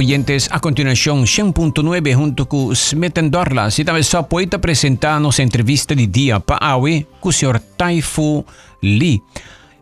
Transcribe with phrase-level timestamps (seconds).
[0.00, 3.70] oyentes, a continuación 100.9 junto con Smith Dorla.
[3.70, 8.44] Si tal só poeta apresentarnos entrevista de día para hoy con el señor Taifu
[8.80, 9.22] Lee.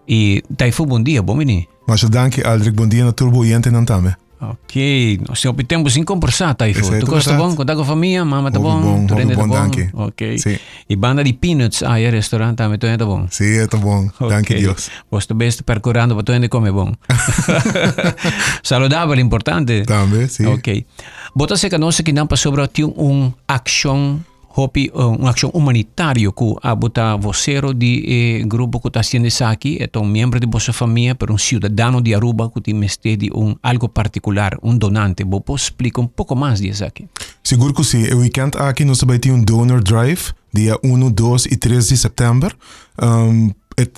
[0.07, 1.67] E Taifu, bom dia, bom menino.
[1.87, 4.15] Mas dank Aldrich, bom dia na turbo oyente também.
[4.41, 6.81] Ok, nós temos em conversar, Taifu.
[6.81, 7.57] Esse é Tu tu gosta bom?
[7.57, 8.25] Contar com a família?
[8.25, 8.81] Mama tá bom?
[8.81, 9.55] bom, Tu rende tá bom, bom?
[9.55, 9.91] danke.
[9.93, 10.39] Ok.
[10.39, 10.57] Sim.
[10.89, 13.27] E banda de peanuts, ah, é restaurante também, tu ainda bom?
[13.31, 14.09] Sim, tá bom.
[14.21, 14.61] Danke Ok.
[14.63, 14.91] Deus.
[15.11, 16.93] Gosto bem percorrendo para tu ainda comer bom.
[18.63, 19.83] Saudável, importante.
[19.85, 20.47] Também, sim.
[20.47, 20.87] Ok.
[21.35, 24.21] Bota se que nós aqui não sobre ti um ação
[24.59, 29.79] hopi uma ação humanitária que a botar vocero de eh, grupo que está sendo aqui
[29.81, 33.89] é um membro de vossa família para um cidadão de Aruba que de um algo
[33.89, 37.07] particular um donante vou explicar um pouco mais disso aqui
[37.49, 38.05] Seguro que sim.
[38.13, 41.97] O weekend aqui nós vai ter um donor drive, dia 1, 2 e 3 de
[41.97, 42.55] setembro.
[43.01, 43.51] Um,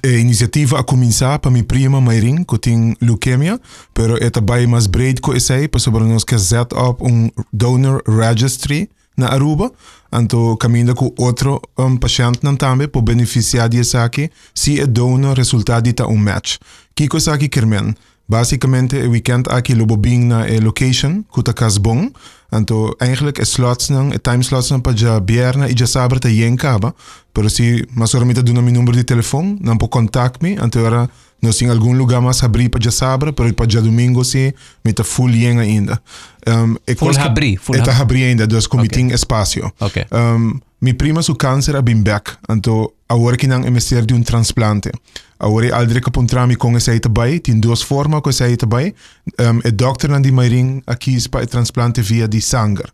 [0.05, 3.59] a iniciativa a começar para minha prima Mayrin, que tem leucemia,
[3.93, 8.89] pero é mais breed que esse, para sobre nós que set up um donor registry
[9.21, 9.71] na Aruba.
[10.13, 15.93] Então, caminha com outro um, paciente também para beneficiar disso aqui, se é donor resultado
[15.93, 16.57] de um match.
[16.95, 17.95] Que coisa aqui querem?
[18.29, 22.13] Basicamente, o weekend aqui lobo bing na a location, kuta kasbong.
[22.53, 26.29] Anto, eigenlijk é slots nang, time slots nang pa ja bierna e ja sabra ta
[26.29, 26.95] yen kaba.
[27.33, 31.09] Pero si masoramente duna mi número de telefone, não po contact me, anto era
[31.43, 34.93] nós em algum lugar mais abrir para já sabra, pero para já domingo se me
[34.93, 36.01] tá full yen ainda.
[36.47, 38.25] Um, e Full abri, full é tá abri.
[38.25, 38.89] ainda, dus como Ok.
[38.91, 39.61] tem espaço.
[39.81, 40.05] Ok.
[40.13, 44.15] Um, mi prima su câncer a been back, anto agora que não é mestre de
[44.15, 44.91] um transplante.
[45.39, 48.95] Agora aldrig que puntrami com esse aí também, tem duas formas com esse aí também.
[49.39, 52.85] Um, o dokter não de mairing aqui para transplante via de sangue.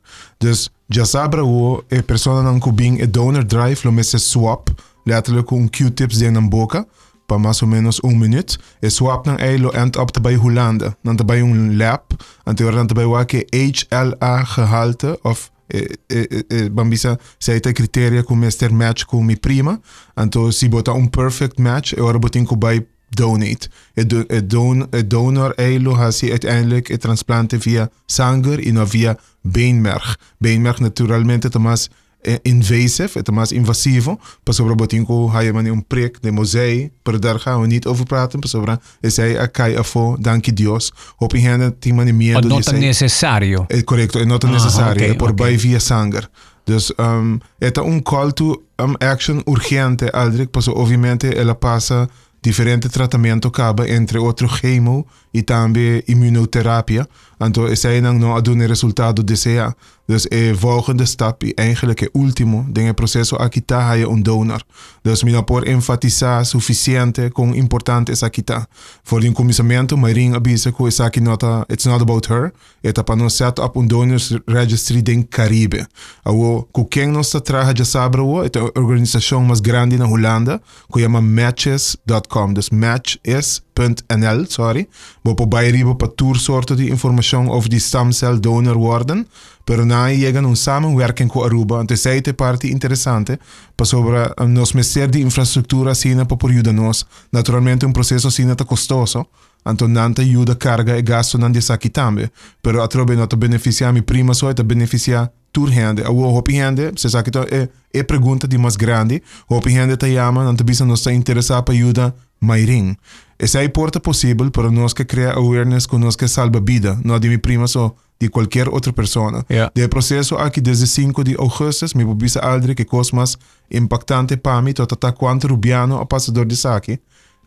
[0.40, 4.68] Dus já sabe o a pessoa não que bem é donor drive, lo messe swap,
[5.04, 6.86] letterlijk com Q-tips dentro na boca.
[7.26, 8.58] Para mais ou menos um minuto.
[8.82, 10.96] E swap nang ay lo end up tabay Holanda.
[11.02, 12.02] Nang tabay yung lab.
[12.44, 18.22] Anterior nang tabay wa ke HLA gehalte of eh, eh, eh, bambisa se ita criteria
[18.22, 19.80] com mester match com mi prima.
[20.14, 23.68] Anto si bota un perfect match e ora botin bij donate.
[23.94, 29.18] Het, do, het, don, het donor eilo hasi uiteindelijk het transplante via zanger en via
[29.40, 30.18] beenmerg.
[30.38, 31.94] Beenmerg naturalmente het mas eh,
[32.26, 34.18] eh, invasive, het is invasivo.
[34.42, 37.86] Pas op robotinko ga je maar een prik, de mozei, per daar gaan we niet
[37.86, 38.40] over praten.
[38.40, 40.92] Pas op, is hij akai ah, afo, ah, dank je Dios.
[41.16, 42.50] Hoop je hen dat die man meer oh, doet.
[42.50, 43.64] Not necessario.
[43.68, 45.16] Eh, Correcto, eh, not necessario.
[45.16, 46.28] Por bij via sanger.
[46.64, 52.08] Dus um, het is een call to um, action urgente, Aldrich, pas obviamente ela passa
[52.46, 57.08] diferente tratamento cabe entre otro chemo e também imunoterapia.
[57.40, 59.74] Então, isso nou, aí ah, não, não há resultado desea.
[60.06, 62.64] Dus de volgende stap is eigenlijk het ultimo.
[62.68, 64.62] Dingen proceso akita ha je een donor.
[65.02, 68.66] Dus mi por enfatizar suficiente con importante es akita.
[69.02, 72.52] Voor de comissamento, mijn ring abisa ko is aki nota, it's not about her.
[72.80, 75.86] Het is no set up un donors registry den Caribe.
[76.22, 80.60] Awo, ku ken nos ta traha ja sabra wo, eta organización mas grande na Holanda,
[80.90, 82.54] ko yama matches.com.
[82.54, 84.88] Dus matches.nl, sorry.
[85.22, 87.14] Bo po bayribo pa tour sorte die informatie
[87.50, 89.28] over die stamceldonor worden.
[89.66, 93.40] Perná llegan a un sammenwerking con Aruba, ante seite parte interesante,
[93.74, 97.04] para sobre eh, um, nos meter de infraestructura sina para ayudarnos.
[97.32, 99.28] Naturalmente un proceso sina está costoso,
[99.64, 102.30] antonante ayuda carga y gasto nan aquí también,
[102.62, 106.92] pero atrobe no te beneficia mi prima soy, te beneficia tu gente, a hopi gente,
[106.94, 110.62] se sabe que es eh, eh, pregunta de más grande, hopi gente te llama, ante
[110.62, 112.96] bisa nos está interesada para ayuda mairin.
[113.36, 117.18] Esa es porta posible para nos que crea awareness con nos que salva vida, no
[117.18, 117.90] de mi prima soy,
[118.20, 119.44] de qualquer outra pessoa.
[119.48, 119.70] Ja.
[119.74, 123.36] De processo aqui desde 5 de agosto, me bisa aldri que coisa mais
[123.70, 127.00] impactante para mim, tot até quanto Rubiano, o passador de saque,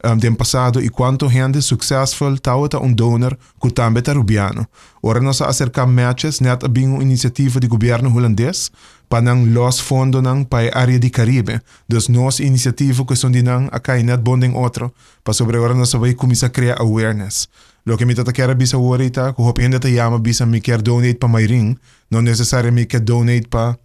[0.03, 4.65] um, den passado e quanto gente successful tauta um donor que também está Rubiano.
[5.01, 8.71] Ora nós acercar matches net a uma iniciativa de governo holandês
[9.09, 11.59] para não los fundo não para a área de Caribe.
[11.87, 14.93] Dus nós iniciativa que são de não a cair net bonding outro
[15.23, 17.47] para sobre ora nós vai começar a criar awareness.
[17.85, 21.15] Lo que me tata quer bisa ahorita, que hope te llama bisa me quer donate
[21.15, 21.77] para my ring,
[22.09, 23.79] não necessariamente me quer donate para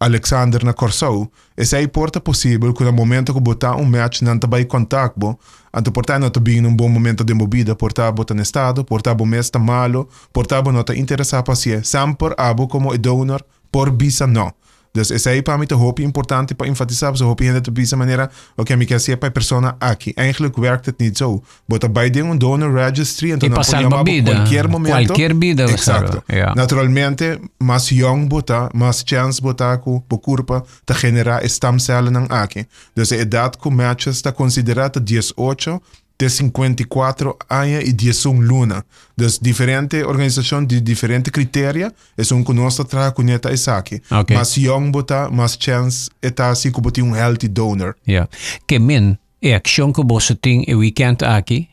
[0.00, 1.30] Alexander na Corsou.
[1.54, 5.38] Esse aí porta possível que no momento que botar um match não vai contato bo,
[5.74, 9.14] anto portar não tá bem num bom momento de movida, portar bota no estado, portar
[9.14, 13.90] bo mês tá malo, portar não tá interessado para si, sempre abo como donor por
[13.90, 14.50] bisa não.
[14.92, 17.96] dus is hij pa met de hoop importante pa enfatizar, ze hoop dat op deze
[17.96, 20.12] manier, oké, okay, ik zie bij persona aki.
[20.12, 21.44] Eigenlijk werkt het niet zo.
[21.66, 25.12] Bota bij een donor registry en dan kun je qualquer momento.
[25.12, 26.22] Qualquer vida, exacto.
[26.26, 26.54] Yeah.
[26.54, 32.64] Naturalmente, mas jong bota, mas chance bota ku curva te generar stamcellen aan aki.
[32.94, 34.90] Dus inderdaad, com matches te considerar
[35.34, 35.80] 18
[36.20, 38.84] de 54 anos e 11 luna.
[39.16, 44.02] Dus diferente organização de diferente critério, é um que nós trabalhamos com esta aqui.
[44.10, 44.36] Ok.
[44.36, 47.94] Mas young bota, mas chance está assim que botar um healthy donor.
[48.06, 48.28] Ja.
[48.66, 51.68] Que men, é ação que você tem o weekend aqui,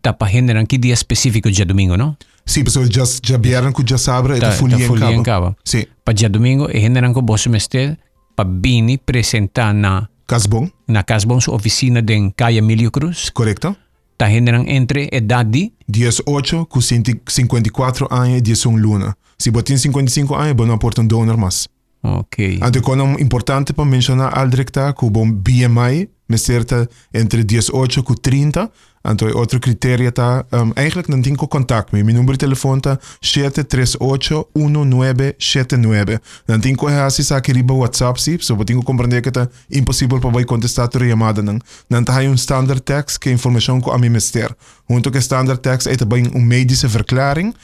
[0.00, 2.16] tá para generar que dia específico dia domingo, não?
[2.46, 5.12] Sim, pessoal, já, já vieram que já sabem, Tá, está fully tá em cabo.
[5.12, 5.56] em cabo.
[5.64, 5.86] Sim.
[6.04, 7.98] Para dia domingo, é generar que você mestre
[8.36, 13.30] para vir apresentar na Casbon, Nakasbon, su oficina en calle Emilio Cruz.
[13.30, 13.76] Correcto.
[14.12, 15.72] Está generando entre edad de...
[15.86, 19.16] 18 con 54 años y 11 luna.
[19.38, 21.68] Si vos 55 años, vos no aportas un dólar más.
[22.02, 22.36] Ok.
[22.60, 28.14] Antes, es importante para mencionar al directa que bon BMI me cierta entre 18 y
[28.16, 28.70] 30
[29.04, 32.04] En to je criteria ta, um, eigenlijk dan tinko contact me.
[32.04, 36.20] Mijn nummer telefoon ta 738-1979.
[36.44, 40.18] Dan ik ha si sa kiriba WhatsApp sip, so bo tinko comprende dat ta impossible
[40.18, 41.60] pa om contestar tu llamada nan.
[41.88, 44.56] Dan ta hai un standard text que información ko a mi mister.
[44.86, 47.56] ook een standard text is bai un medische verklaring.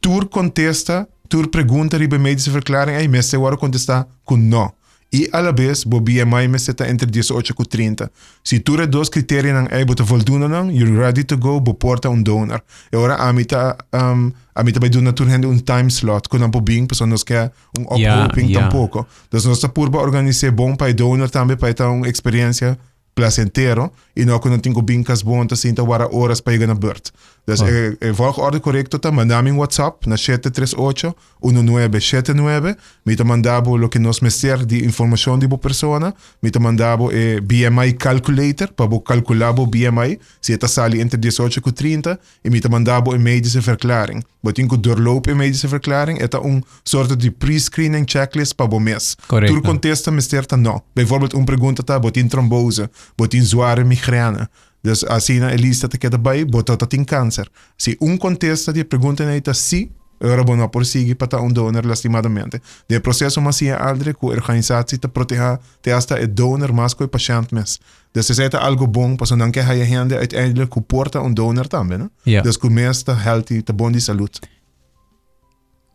[0.00, 4.74] Tour contesta, tour pregunta riba medische verklaring, ei mister waro contesta kun no.
[5.14, 8.10] E a la vez, bo BMI me seta entre 18 e 30.
[8.42, 11.72] Se tu é dois critérios não é bote voldoende não, you're ready to go, bo
[11.74, 12.60] porta um donor.
[12.92, 16.60] E ora a mita um, a mita vai doen natuurlijk um time slot, com ampo
[16.60, 18.62] bing, persoon nos quer um Ja, ophoping ja.
[18.62, 19.06] tampouco.
[19.30, 22.76] Dus nós purba organizar bom para donor também para ter uma experiência
[23.14, 27.12] placentero e não quando tenho bincas bom sinta wara horas para ir na beurt.
[27.44, 27.68] Dus oh.
[27.68, 32.76] ik, correct tot mijn naam in WhatsApp, na 738, tres ocho, uno nueve.
[33.02, 36.14] de mandabo lo que nos mester di informatie di bo persona.
[36.40, 42.18] Mita mandabo eh, BMI calculator, pa bo calculabo BMI, siete sali entre 18 ku 30.
[42.42, 44.24] En met mandabo een medische verklaring.
[44.40, 49.16] Wat inko doorloop een medische verklaring, eta un soort di pre-screening checklist pa bo mes.
[49.26, 49.52] Correct.
[49.52, 50.84] Tur contesta mester ta no.
[50.92, 54.48] Bijvoorbeeld un pregunta ta, in trombose, wat in zware migraine.
[54.84, 57.48] Dus assim na lista te queda bij, botot dat in câncer.
[57.76, 59.90] Se um contesta die pergunta neita si,
[60.20, 62.60] Ora bom, não prossegue para um donor lastimadamente.
[62.88, 66.94] De processo mas é aldre que a organização te proteja te hasta o donor mais
[66.94, 67.80] que o paciente mes.
[68.12, 71.66] Dus is het algo bom, para não que a gente uiteindelijk que porta um donor
[71.66, 72.10] também, né?
[72.24, 72.42] Ja.
[72.42, 74.40] Dus que está healthy, está bom de saúde.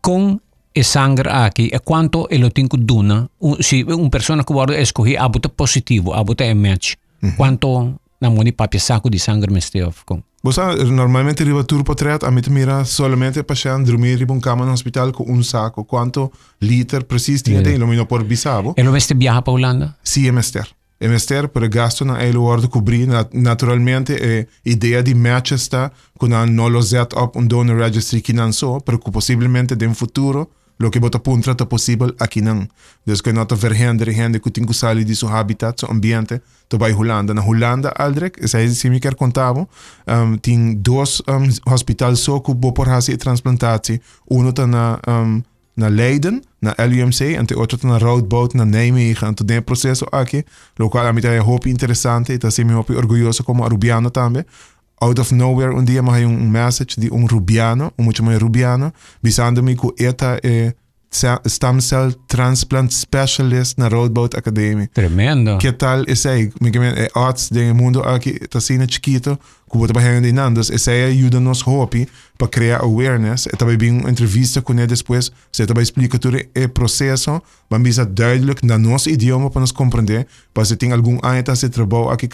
[0.02, 0.38] Com
[0.74, 4.82] e sangue aqui, é quanto ele tem que duna, um, se uma pessoa que vai
[4.82, 6.94] escolher abuta positivo, abuta é match,
[7.36, 10.22] quanto нам они папе саку ди сангр местеовку.
[10.42, 15.84] Bosa, normalmente Rivatur Potret amit mira solamente pashan drumiri bun kaman hospital con un sacco.
[15.84, 18.72] Quanto liter precis tinha tem lomino por bisabo?
[18.76, 19.96] E lo meste biaha pa Holanda?
[20.02, 20.66] Si, emester.
[20.98, 26.68] Emester per gasto na elo ordo cubri naturalmente e idea di Manchester con an no
[26.68, 30.50] lo set up un donor registry kinan so per possibilmente den futuro
[30.80, 32.66] lo que bota puntra tá possível aqui não.
[33.06, 36.78] Dus que não tá verhinderen gente que que sair de seu habitat, seu ambiente, to
[36.78, 37.34] vai Holanda.
[37.34, 39.68] Na Holanda, aldrek, is hij se me quer contavo,
[40.08, 44.00] um, tem dois um, hospitais só que bo por fazer transplantatie.
[44.26, 45.42] Uno tá na um,
[45.76, 49.28] na Leiden, na LUMC, en de outro na Roodboot, na Nijmegen.
[49.28, 50.44] En todo o processo aqui,
[50.78, 54.44] lo qual a mim é hope interessante, está semi hope orgulhoso como arubiano também.
[55.02, 58.92] Out of nowhere, um dia, mas um message de um rubiano, um muito mais rubiano,
[59.22, 60.74] visando-me que eta é
[61.10, 64.86] stem cell transplant specialist na Roodboot Academy.
[64.88, 65.58] Tremendo.
[65.58, 66.52] Que tal esse aí?
[66.60, 69.38] Me que é arts do mundo aqui, tá sendo chiquito,
[69.70, 72.08] que bota para de nandos, esse aí ajuda nos hopi
[72.38, 73.46] para criar awareness.
[73.46, 77.82] E também bem uma entrevista com ele depois, você também explica todo o processo, mas
[77.82, 81.68] bisa duidelijk na nosso idioma para nos compreender, para se tem algum ano tá se
[81.68, 82.28] trabalho aqui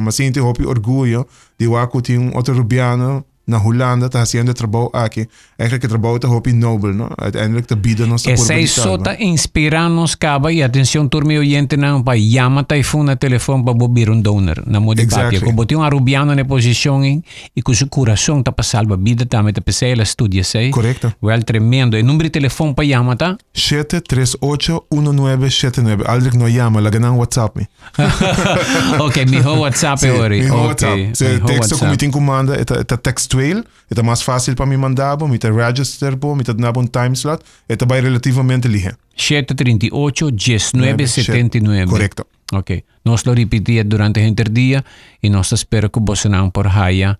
[0.00, 1.26] mas sinto hopi orgulho
[1.58, 5.26] de waku tem um outro rubiano na Holanda está haciendo trabalho aqui.
[5.56, 7.08] Eigenlijk het trabalho está hopi noble, no?
[7.16, 11.76] Uiteindelijk te bieden nos Essa é só tá inspirando-nos, caba, e atenção, turma e oyente,
[11.76, 15.38] não, para chama taifun na telefone para bobir um donor, na modi Exactly.
[15.38, 15.40] papia.
[15.40, 17.22] Como tem um arubiano na posição em,
[17.54, 20.44] e com seu coração tá para salvar a vida também, tá para ser ela estudia,
[20.44, 20.70] sei?
[20.70, 21.12] Correcto.
[21.22, 21.96] Well, tremendo.
[21.98, 23.36] E número de telefone para chama, tá?
[23.54, 26.04] 738-1979.
[26.06, 27.68] Aldrig no llama, la ganan WhatsApp me.
[29.04, 30.40] ok, mi ho WhatsApp é ori.
[30.42, 31.10] Mi Ok, WhatsApp.
[31.14, 31.96] Se ho texto que me WhatsApp.
[31.98, 32.96] tem comanda, é tá
[33.40, 38.00] Veil, это más fácil para mí mandar, это register, это на бон таймслот, это бай
[38.00, 38.96] relativamente лихе.
[39.16, 40.30] 738
[40.74, 41.90] 1979.
[41.90, 42.26] Correcto.
[42.52, 42.70] Ok.
[43.04, 44.84] Nos lo repetía durante el día
[45.20, 47.18] y nos espero que vos por haya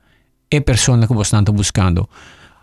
[0.51, 2.09] e persona que vos están buscando.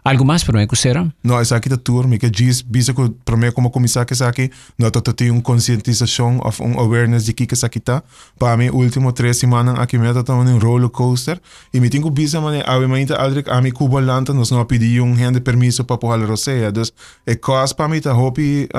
[0.07, 1.05] Algo mais para mim, será?
[1.21, 4.13] No, essa aqui da tour, me que diz, bisa que para mim como começar que
[4.13, 4.49] essa aqui,
[4.79, 8.01] não tá tem uma conscientização of um awareness de que que essa aqui tá.
[8.39, 11.41] Para mim, último três semanas aqui me tá um roller coaster
[11.73, 14.63] e me tenho bisa mane, ave mãe tá aldrig a mi Cuba lanta, nós não
[14.63, 16.71] pedi um gente permisso para poder roceia.
[16.71, 16.93] Dus,
[17.25, 18.69] é cos para mim tá hopi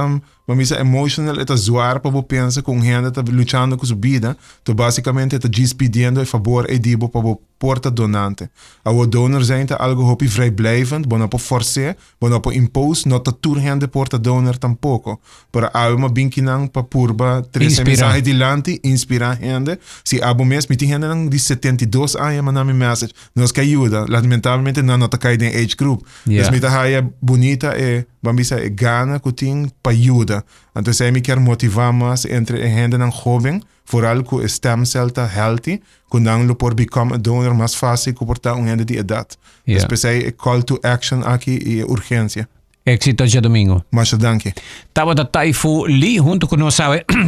[0.48, 4.74] mas isso é zwaar para você pensar com gente tá lutando com sua vida, então
[4.74, 8.48] basicamente está despedindo a favor e dibo para você porta donante.
[8.82, 13.88] A donor zijn algo hopi vrijblijvend, bona po force, bona po impose, not a turhende
[13.88, 15.20] porta donor tampoco.
[15.50, 19.78] Para alma binkinang pa purba, tres mensaje dilanti, inspira gente.
[20.04, 23.12] Si abo mes, miti gente nang di 72 anos, manami message.
[23.34, 24.06] Nos que ajuda.
[24.08, 26.06] Lamentablemente não nota cai den age group.
[26.26, 26.42] Yeah.
[26.42, 30.44] Mas mita haya bonita e bambisa gana kuting pa ajuda.
[30.76, 33.60] Então, se me quer motivar mais entre a gente nang jovem,
[33.90, 38.56] vooral com stem cell tá healthy, quando lo por become a donor mais fácil comportar
[38.56, 39.36] um gente de idade.
[39.66, 39.84] Yeah.
[39.84, 42.48] Especialmente call to action aqui e urgência.
[42.88, 43.84] Éxito de domingo.
[43.90, 44.54] Mas danke.
[44.94, 46.78] Tava da Taifu Li junto com nós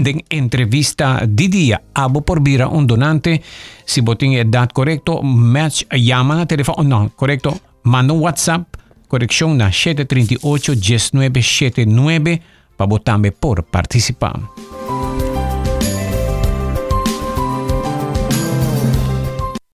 [0.02, 1.82] de entrevista de dia.
[1.94, 3.42] Abo por vira um donante.
[3.84, 6.88] Se botem idade correto, match llama na telefone.
[6.88, 7.60] Não, correto.
[7.84, 8.64] Manda um WhatsApp.
[9.10, 12.38] corrección na 738-1979
[12.78, 14.38] para votarme por participar.